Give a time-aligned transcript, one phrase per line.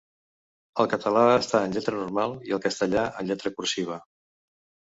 [0.83, 4.01] El català està en lletra normal i el castellà en lletra cursiva.